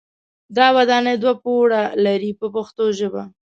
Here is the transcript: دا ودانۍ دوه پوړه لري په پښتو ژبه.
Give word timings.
دا 0.57 0.67
ودانۍ 0.75 1.15
دوه 1.23 1.33
پوړه 1.43 1.81
لري 2.05 2.31
په 2.39 2.47
پښتو 2.55 2.85
ژبه. 2.97 3.23